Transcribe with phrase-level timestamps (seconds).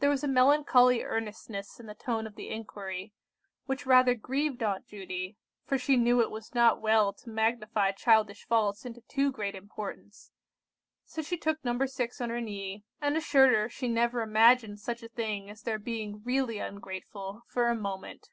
[0.00, 3.14] There was a melancholy earnestness in the tone of the inquiry,
[3.64, 8.44] which rather grieved Aunt Judy, for she knew it was not well to magnify childish
[8.46, 10.30] faults into too great importance:
[11.06, 11.86] so she took No.
[11.86, 15.78] 6 on her knee, and assured her she never imagined such a thing as their
[15.78, 18.28] being really ungrateful, for a moment.